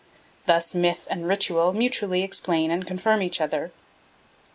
[0.47, 3.71] Thus myth and ritual mutually explain and confirm each other.